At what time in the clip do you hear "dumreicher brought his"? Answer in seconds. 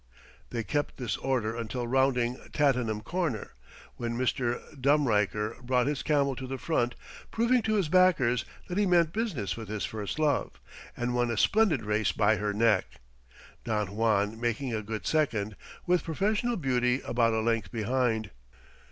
4.75-6.01